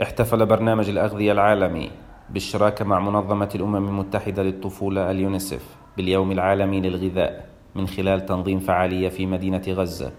احتفل 0.00 0.46
برنامج 0.46 0.88
الأغذية 0.88 1.32
العالمي 1.32 1.90
بالشراكة 2.30 2.84
مع 2.84 3.00
منظمة 3.00 3.48
الأمم 3.54 3.88
المتحدة 3.88 4.42
للطفولة 4.42 5.10
اليونيسف 5.10 5.76
باليوم 5.96 6.32
العالمي 6.32 6.80
للغذاء 6.80 7.46
من 7.74 7.86
خلال 7.86 8.26
تنظيم 8.26 8.58
فعالية 8.58 9.08
في 9.08 9.26
مدينة 9.26 9.62
غزة 9.68 10.12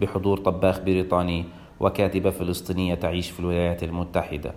بحضور 0.00 0.38
طباخ 0.38 0.80
بريطاني 0.80 1.44
وكاتبة 1.80 2.30
فلسطينية 2.30 2.94
تعيش 2.94 3.30
في 3.30 3.40
الولايات 3.40 3.82
المتحدة. 3.82 4.54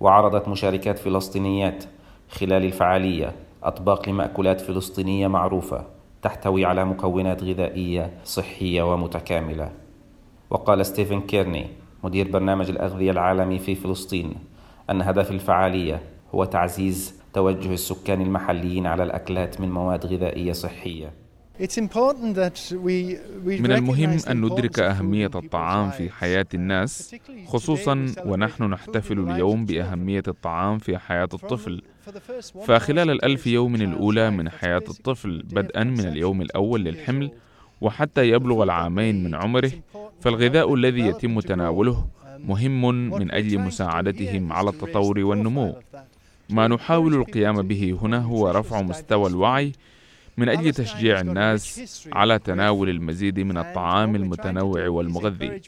وعرضت 0.00 0.48
مشاركات 0.48 0.98
فلسطينيات 0.98 1.84
خلال 2.28 2.64
الفعالية 2.64 3.32
أطباق 3.62 4.08
لمأكولات 4.08 4.60
فلسطينية 4.60 5.28
معروفة 5.28 5.84
تحتوي 6.22 6.64
على 6.64 6.84
مكونات 6.84 7.42
غذائية 7.42 8.10
صحية 8.24 8.92
ومتكاملة. 8.92 9.72
وقال 10.50 10.86
ستيفن 10.86 11.20
كيرني 11.20 11.66
مدير 12.06 12.30
برنامج 12.30 12.70
الأغذية 12.70 13.10
العالمي 13.10 13.58
في 13.58 13.74
فلسطين 13.74 14.34
أن 14.90 15.02
هدف 15.02 15.30
الفعالية 15.30 16.02
هو 16.34 16.44
تعزيز 16.44 17.14
توجه 17.34 17.72
السكان 17.72 18.20
المحليين 18.20 18.86
على 18.86 19.02
الأكلات 19.02 19.60
من 19.60 19.70
مواد 19.70 20.06
غذائية 20.06 20.52
صحية. 20.52 21.12
من 23.44 23.72
المهم 23.72 24.18
أن 24.30 24.40
ندرك 24.40 24.78
أهمية 24.78 25.30
الطعام 25.34 25.90
في 25.90 26.10
حياة 26.10 26.46
الناس 26.54 27.16
خصوصا 27.46 28.06
ونحن 28.26 28.62
نحتفل 28.62 29.18
اليوم 29.30 29.64
بأهمية 29.64 30.22
الطعام 30.28 30.78
في 30.78 30.98
حياة 30.98 31.28
الطفل. 31.34 31.82
فخلال 32.66 33.10
الألف 33.10 33.46
يوم 33.46 33.74
الأولى 33.74 34.30
من 34.30 34.48
حياة 34.50 34.84
الطفل 34.88 35.42
بدءا 35.42 35.84
من 35.84 36.00
اليوم 36.00 36.42
الأول 36.42 36.84
للحمل 36.84 37.30
وحتى 37.80 38.28
يبلغ 38.28 38.62
العامين 38.62 39.24
من 39.24 39.34
عمره 39.34 39.72
فالغذاء 40.26 40.74
الذي 40.74 41.00
يتم 41.00 41.40
تناوله 41.40 42.06
مهم 42.38 42.88
من 43.10 43.30
أجل 43.30 43.58
مساعدتهم 43.58 44.52
على 44.52 44.70
التطور 44.70 45.18
والنمو. 45.18 45.74
ما 46.50 46.68
نحاول 46.68 47.14
القيام 47.14 47.62
به 47.62 47.98
هنا 48.02 48.18
هو 48.18 48.50
رفع 48.50 48.82
مستوى 48.82 49.30
الوعي 49.30 49.72
من 50.36 50.48
أجل 50.48 50.72
تشجيع 50.72 51.20
الناس 51.20 52.06
على 52.12 52.38
تناول 52.38 52.88
المزيد 52.88 53.40
من 53.40 53.58
الطعام 53.58 54.16
المتنوع 54.16 54.88
والمغذي. 54.88 55.60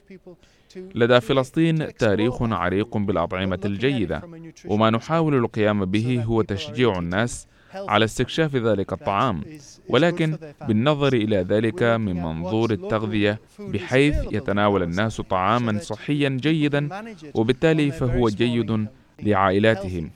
لدى 0.94 1.20
فلسطين 1.20 1.94
تاريخ 1.94 2.42
عريق 2.42 2.96
بالأطعمة 2.96 3.60
الجيدة 3.64 4.22
وما 4.66 4.90
نحاول 4.90 5.34
القيام 5.34 5.84
به 5.84 6.22
هو 6.22 6.42
تشجيع 6.42 6.98
الناس 6.98 7.46
على 7.74 8.04
استكشاف 8.04 8.56
ذلك 8.56 8.92
الطعام 8.92 9.44
ولكن 9.88 10.38
بالنظر 10.68 11.12
إلى 11.12 11.36
ذلك 11.36 11.82
من 11.82 12.22
منظور 12.22 12.70
التغذية 12.70 13.40
بحيث 13.58 14.16
يتناول 14.32 14.82
الناس 14.82 15.20
طعاما 15.20 15.78
صحيا 15.78 16.28
جيدا 16.28 16.88
وبالتالي 17.34 17.90
فهو 17.90 18.28
جيد 18.28 18.86
لعائلاتهم. 19.22 20.10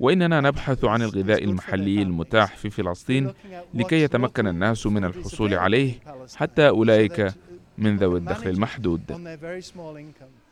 وإننا 0.00 0.40
نبحث 0.40 0.84
عن 0.84 1.02
الغذاء 1.02 1.44
المحلي 1.44 2.02
المتاح 2.02 2.56
في 2.56 2.70
فلسطين 2.70 3.32
لكي 3.74 4.02
يتمكن 4.02 4.46
الناس 4.46 4.86
من 4.86 5.04
الحصول 5.04 5.54
عليه 5.54 5.92
حتى 6.36 6.68
أولئك 6.68 7.34
من 7.78 7.96
ذوي 7.96 8.18
الدخل 8.18 8.50
المحدود. 8.50 9.02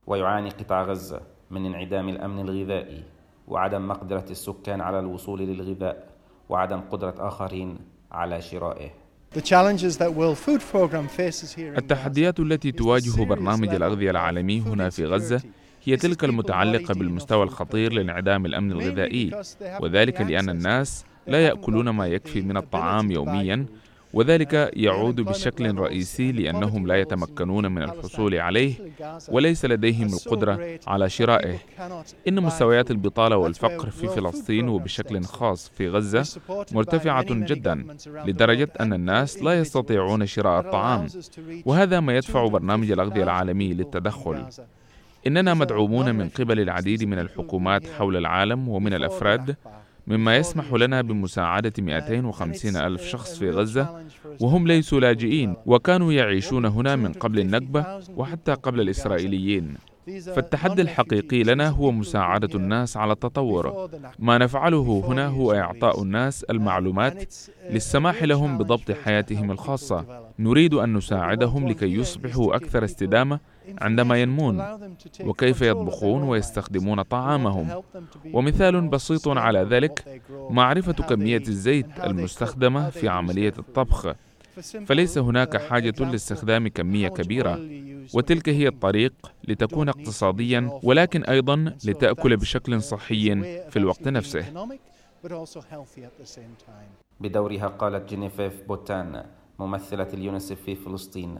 ويعاني 0.06 0.50
قطاع 0.50 0.83
غزة 0.83 1.20
من 1.50 1.67
انعدام 1.67 2.08
الأمن 2.08 2.41
الغذائي 2.41 3.03
وعدم 3.48 3.89
مقدرة 3.89 4.25
السكان 4.30 4.80
على 4.80 4.98
الوصول 5.00 5.41
للغذاء. 5.41 6.11
وعدم 6.48 6.80
قدرة 6.90 7.14
آخرين 7.18 7.78
على 8.12 8.42
شرائه. 8.42 8.90
التحديات 11.78 12.40
التي 12.40 12.72
تواجه 12.72 13.24
برنامج 13.24 13.68
الأغذية 13.68 14.10
العالمي 14.10 14.60
هنا 14.60 14.90
في 14.90 15.04
غزة 15.06 15.40
هي 15.84 15.96
تلك 15.96 16.24
المتعلقة 16.24 16.94
بالمستوى 16.94 17.42
الخطير 17.42 17.92
لانعدام 17.92 18.46
الأمن 18.46 18.72
الغذائي. 18.72 19.42
وذلك 19.80 20.20
لأن 20.20 20.50
الناس 20.50 21.04
لا 21.26 21.46
يأكلون 21.46 21.88
ما 21.88 22.06
يكفي 22.06 22.40
من 22.40 22.56
الطعام 22.56 23.10
يوميا 23.10 23.66
وذلك 24.12 24.70
يعود 24.77 25.20
بشكل 25.20 25.74
رئيسي 25.78 26.33
لأنهم 26.33 26.86
لا 26.86 26.96
يتمكنون 27.00 27.73
من 27.73 27.83
الحصول 27.83 28.34
عليه 28.34 28.74
وليس 29.28 29.64
لديهم 29.64 30.06
القدرة 30.06 30.78
على 30.86 31.11
شرائه. 31.11 31.58
إن 32.28 32.42
مستويات 32.42 32.90
البطالة 32.90 33.36
والفقر 33.36 33.90
في 33.90 34.08
فلسطين 34.08 34.68
وبشكل 34.68 35.23
خاص 35.24 35.68
في 35.77 35.89
غزة 35.89 36.40
مرتفعة 36.73 37.27
جدا 37.28 37.86
لدرجة 38.27 38.68
أن 38.80 38.92
الناس 38.92 39.42
لا 39.42 39.58
يستطيعون 39.58 40.27
شراء 40.27 40.61
الطعام 40.61 41.06
وهذا 41.64 42.00
ما 42.00 42.17
يدفع 42.17 42.46
برنامج 42.46 42.90
الأغذية 42.90 43.23
العالمي 43.23 43.74
للتدخل. 43.74 44.46
إننا 45.27 45.55
مدعومون 45.55 46.14
من 46.14 46.29
قبل 46.29 46.61
العديد 46.61 47.05
من 47.05 47.18
الحكومات 47.18 47.86
حول 47.86 48.17
العالم 48.17 48.68
ومن 48.68 48.94
الأفراد 48.94 49.56
مما 50.07 50.36
يسمح 50.36 50.73
لنا 50.73 51.02
بمساعدة 51.02 51.73
250 51.79 52.77
ألف 52.77 53.02
شخص 53.02 53.39
في 53.39 53.51
غزة 53.51 54.05
وهم 54.40 54.67
ليسوا 54.67 55.01
لاجئين 55.01 55.57
وكانوا 55.67 56.13
يعيشون 56.13 56.64
هنا 56.64 56.96
من 56.96 57.13
قبل 57.13 57.39
النكبة 57.40 58.01
وحتى 58.17 58.52
قبل 58.55 58.80
الإسرائيليين. 58.80 59.77
فالتحدي 60.07 60.83
الحقيقي 60.83 61.42
لنا 61.42 61.68
هو 61.68 61.92
مساعدة 61.92 62.48
الناس 62.55 62.96
على 62.96 63.13
التطور. 63.13 63.90
ما 64.18 64.39
نفعله 64.39 65.05
هنا 65.07 65.27
هو 65.27 65.52
إعطاء 65.52 66.02
الناس 66.02 66.45
المعلومات 66.45 67.35
للسماح 67.70 68.23
لهم 68.23 68.58
بضبط 68.58 68.91
حياتهم 68.91 69.51
الخاصة. 69.51 70.23
نريد 70.39 70.74
أن 70.74 70.95
نساعدهم 70.95 71.68
لكي 71.68 71.95
يصبحوا 71.95 72.57
أكثر 72.57 72.85
استدامة 72.85 73.41
عندما 73.80 74.23
ينمون 74.23 74.64
وكيف 75.24 75.62
يطبخون 75.62 76.23
ويستخدمون 76.23 77.02
طعامهم. 77.02 77.83
ومثال 78.33 78.89
بسيط 78.89 79.29
على 79.29 79.58
ذلك 79.58 80.23
معرفة 80.51 80.92
كمية 80.92 81.42
الزيت 81.48 81.86
المستخدمة 82.05 82.91
في 82.91 83.08
عملية 83.08 83.55
الطبخ. 83.58 84.14
فليس 84.86 85.18
هناك 85.18 85.57
حاجة 85.57 85.95
لاستخدام 86.05 86.68
كمية 86.68 87.08
كبيرة 87.08 87.61
وتلك 88.14 88.48
هي 88.48 88.68
الطريق 88.68 89.13
لتكون 89.48 89.89
اقتصاديا 89.89 90.80
ولكن 90.83 91.23
أيضا 91.24 91.77
لتأكل 91.85 92.36
بشكل 92.36 92.83
صحي 92.83 93.42
في 93.70 93.77
الوقت 93.77 94.08
نفسه. 94.08 94.68
بدورها 97.20 97.67
قالت 97.67 98.08
جينيفيف 98.08 98.62
بوتان 98.68 99.24
ممثلة 99.58 100.08
اليونسف 100.14 100.62
في 100.62 100.74
فلسطين 100.74 101.39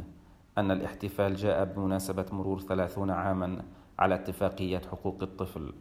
أن 0.59 0.71
الاحتفال 0.71 1.37
جاء 1.37 1.65
بمناسبة 1.65 2.27
مرور 2.33 2.61
ثلاثون 2.61 3.11
عاما 3.11 3.65
على 3.99 4.15
اتفاقية 4.15 4.83
حقوق 4.91 5.23
الطفل. 5.23 5.73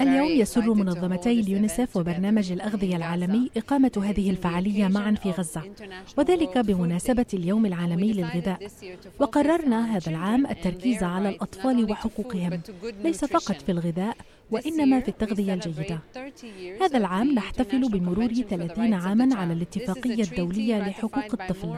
اليوم 0.00 0.28
يسر 0.28 0.74
منظمتي 0.74 1.40
اليونيسف 1.40 1.96
وبرنامج 1.96 2.52
الأغذية 2.52 2.96
العالمي 2.96 3.50
إقامة 3.56 3.92
هذه 4.04 4.30
الفعالية 4.30 4.88
معا 4.88 5.14
في 5.14 5.30
غزة. 5.30 5.62
وذلك 6.16 6.58
بمناسبة 6.58 7.26
اليوم 7.34 7.66
العالمي 7.66 8.12
للغذاء. 8.12 8.58
وقررنا 9.18 9.96
هذا 9.96 10.10
العام 10.10 10.46
التركيز 10.46 11.02
على 11.02 11.28
الأطفال 11.28 11.90
وحقوقهم 11.90 12.60
ليس 13.04 13.24
فقط 13.24 13.62
في 13.62 13.72
الغذاء. 13.72 14.16
وإنما 14.50 15.00
في 15.00 15.08
التغذية 15.08 15.54
الجيدة. 15.54 15.98
هذا 16.80 16.98
العام 16.98 17.32
نحتفل 17.32 17.88
بمرور 17.88 18.32
30 18.32 18.94
عاما 18.94 19.36
على 19.36 19.52
الاتفاقية 19.52 20.22
الدولية 20.22 20.78
لحقوق 20.78 21.40
الطفل. 21.40 21.74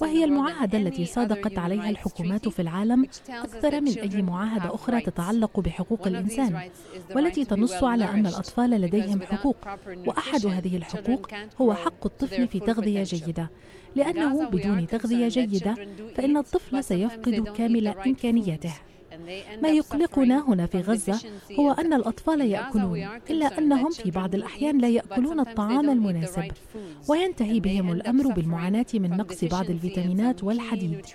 وهي 0.00 0.24
المعاهدة 0.24 0.78
التي 0.78 1.04
صادقت 1.04 1.58
عليها 1.58 1.90
الحكومات 1.90 2.48
في 2.48 2.62
العالم 2.62 3.06
أكثر 3.28 3.80
من 3.80 3.98
أي 3.98 4.22
معاهدة 4.22 4.74
أخرى 4.74 5.00
تتعلق 5.00 5.60
بحقوق 5.60 6.06
الإنسان 6.06 6.70
والتي 7.14 7.44
تنص 7.44 7.84
على 7.84 8.04
أن 8.04 8.26
الأطفال 8.26 8.70
لديهم 8.70 9.22
حقوق 9.22 9.56
وأحد 10.06 10.46
هذه 10.46 10.76
الحقوق 10.76 11.30
هو 11.60 11.74
حق 11.74 12.06
الطفل 12.06 12.48
في 12.48 12.60
تغذية 12.60 13.02
جيدة. 13.02 13.50
لأنه 13.96 14.48
بدون 14.48 14.86
تغذية 14.86 15.28
جيدة 15.28 15.74
فإن 16.16 16.36
الطفل 16.36 16.84
سيفقد 16.84 17.48
كامل 17.48 17.88
إمكانياته. 17.88 18.74
ما 19.62 19.68
يقلقنا 19.68 20.48
هنا 20.48 20.66
في 20.66 20.80
غزة 20.80 21.20
هو 21.58 21.72
أن 21.72 21.92
الأطفال 21.92 22.40
يأكلون 22.40 23.08
إلا 23.30 23.58
أنهم 23.58 23.90
في 23.90 24.10
بعض 24.10 24.34
الأحيان 24.34 24.78
لا 24.78 24.88
يأكلون 24.88 25.40
الطعام 25.40 25.90
المناسب. 25.90 26.52
وينتهي 27.08 27.60
بهم 27.60 27.92
الأمر 27.92 28.32
بالمعاناة 28.32 28.86
من 28.94 29.10
نقص 29.10 29.44
بعض 29.44 29.70
الفيتامينات 29.70 30.44
والحديد. 30.44 31.06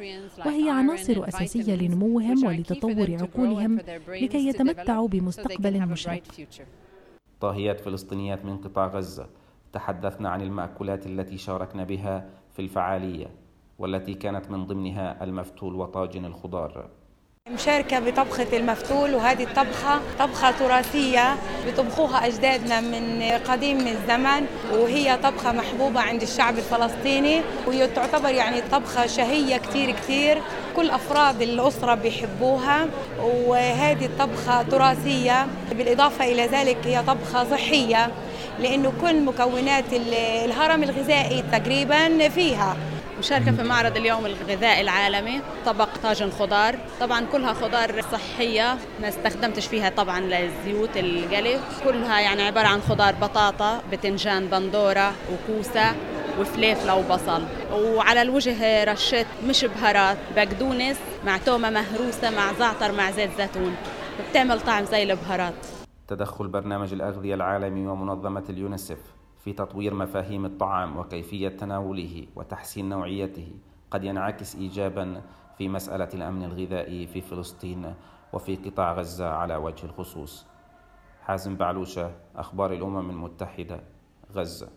وهي 0.46 0.70
عناصر 0.70 1.28
أساسية 1.28 1.76
لنموهم 1.76 2.46
ولتطور 2.46 3.18
عقولهم 3.22 3.80
لكي 4.08 4.48
يتمتعوا 4.48 5.08
بمستقبل 5.08 5.88
مشرق. 5.88 6.22
طاهيات 7.42 7.80
فلسطينيات 7.80 8.46
من 8.46 8.58
قطاع 8.58 8.88
غزة. 8.88 9.28
تحدثنا 9.74 10.30
عن 10.30 10.42
المأكولات 10.42 11.06
التي 11.06 11.38
شاركنا 11.38 11.84
بها 11.84 12.30
في 12.54 12.62
الفعالية 12.62 13.28
والتي 13.80 14.14
كانت 14.14 14.52
من 14.52 14.66
ضمنها 14.66 15.24
المفتول 15.24 15.76
وطاجن 15.76 16.26
الخضار. 16.26 16.90
مشاركة 17.50 18.00
بطبخة 18.00 18.48
المفتول 18.58 19.16
وهذه 19.16 19.44
الطبخة 19.44 20.00
طبخة 20.20 20.52
تراثية 20.52 21.36
بيطبخوها 21.66 22.28
أجدادنا 22.28 22.82
من 22.82 23.22
قديم 23.48 23.88
الزمن 23.88 24.46
وهي 24.74 25.18
طبخة 25.24 25.52
محبوبة 25.52 26.00
عند 26.00 26.22
الشعب 26.22 26.58
الفلسطيني 26.58 27.42
وهي 27.68 27.88
تعتبر 27.88 28.30
يعني 28.30 28.62
طبخة 28.62 29.06
شهية 29.08 29.58
كتير 29.58 29.92
كتير. 29.92 30.42
كل 30.76 30.90
أفراد 30.90 31.42
الأسرة 31.42 31.96
بيحبوها 31.96 32.88
وهذه 33.24 34.06
الطبخة 34.06 34.62
تراثية. 34.62 35.48
بالإضافة 35.72 36.26
إلى 36.26 36.46
ذلك 36.46 36.78
هي 36.86 37.04
طبخة 37.04 37.50
صحية 37.52 38.12
لأنه 38.60 38.94
كل 39.02 39.22
مكونات 39.22 39.94
الهرم 40.46 40.84
الغذائي 40.84 41.44
تقريبا 41.52 42.30
فيها. 42.30 42.78
مشاركة 43.22 43.52
في 43.52 43.64
معرض 43.64 43.98
اليوم 43.98 44.26
الغذائي 44.26 44.82
العالمي 44.82 45.42
طبق 45.66 45.90
طاجن 46.04 46.32
خضار. 46.32 46.76
طبعا 47.00 47.26
كلها 47.26 47.54
خضار 47.54 48.02
صحية 48.02 48.78
ما 49.02 49.10
استخدمتش 49.10 49.68
فيها 49.68 49.90
طبعا 49.90 50.20
للزيوت 50.20 50.98
القلي 50.98 51.60
كلها 51.84 52.20
يعني 52.20 52.42
عبارة 52.42 52.68
عن 52.68 52.82
خضار 52.82 53.16
بطاطا 53.16 53.82
بتنجان 53.92 54.48
بندورة 54.48 55.14
وكوسة 55.32 55.96
وفليفلة 56.40 56.96
وبصل. 56.96 57.44
وعلى 57.74 58.22
الوجه 58.22 58.84
رشيت 58.84 59.28
مش 59.46 59.66
بهارات 59.66 60.18
بقدونس 60.36 60.98
مع 61.26 61.38
تومة 61.38 61.70
مهروسة 61.70 62.30
مع 62.30 62.54
زعتر 62.60 62.92
مع 62.92 63.12
زيت 63.12 63.30
زيتون. 63.38 63.76
بتعمل 64.30 64.62
طعم 64.62 64.86
زي 64.86 65.04
البهارات. 65.04 65.54
تدخل 66.08 66.48
برنامج 66.48 66.94
الأغذية 66.94 67.36
العالمي 67.36 67.88
ومنظمة 67.88 68.44
اليونسف 68.50 68.98
في 69.44 69.54
تطوير 69.54 69.94
مفاهيم 69.94 70.46
الطعام 70.46 70.98
وكيفية 70.98 71.50
تناوله 71.50 72.28
وتحسين 72.36 72.90
نوعيته. 72.90 73.52
قد 73.92 74.04
ينعكس 74.04 74.56
إيجابا 74.56 75.22
في 75.58 75.70
مسألة 75.70 76.10
الأمن 76.14 76.44
الغذائي 76.44 77.08
في 77.08 77.22
فلسطين 77.22 77.96
وفي 78.34 78.56
قطاع 78.56 78.94
غزة 78.94 79.30
على 79.30 79.56
وجه 79.56 79.86
الخصوص. 79.86 80.46
حازم 81.22 81.56
بعلوشة 81.56 82.12
أخبار 82.36 82.74
الأمم 82.74 83.10
المتحدة 83.10 83.84
غزة. 84.34 84.70